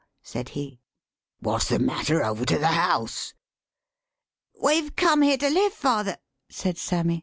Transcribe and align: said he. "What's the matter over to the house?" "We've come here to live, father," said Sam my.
said 0.23 0.49
he. 0.57 0.79
"What's 1.41 1.69
the 1.69 1.77
matter 1.77 2.23
over 2.23 2.43
to 2.43 2.57
the 2.57 2.69
house?" 2.73 3.35
"We've 4.59 4.95
come 4.95 5.21
here 5.21 5.37
to 5.37 5.47
live, 5.51 5.73
father," 5.73 6.17
said 6.49 6.79
Sam 6.79 7.07
my. 7.09 7.19